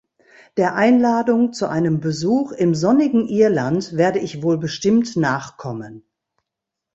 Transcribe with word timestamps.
Der 0.57 0.73
Einladung 0.73 1.53
zu 1.53 1.67
einem 1.67 1.99
Besuch 1.99 2.53
im 2.53 2.73
sonnigen 2.73 3.27
Irland 3.27 3.95
werde 3.95 4.17
ich 4.17 4.41
wohl 4.41 4.57
bestimmt 4.57 5.15
nachkommen. 5.15 6.07